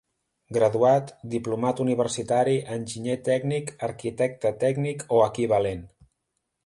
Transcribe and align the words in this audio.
Graduat, 0.55 1.11
diplomat 1.33 1.81
universitari, 1.83 2.55
enginyer 2.77 3.19
tècnic, 3.29 3.69
arquitecte 3.89 4.53
tècnic 4.65 5.05
o 5.19 5.21
equivalent. 5.31 5.89